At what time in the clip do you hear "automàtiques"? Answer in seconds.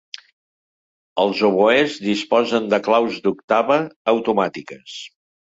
4.17-4.99